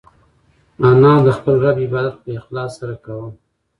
انا 0.89 1.13
د 1.25 1.27
خپل 1.37 1.55
رب 1.65 1.77
عبادت 1.85 2.15
په 2.23 2.29
اخلاص 2.39 2.71
سره 2.79 2.95
کاوه. 3.03 3.29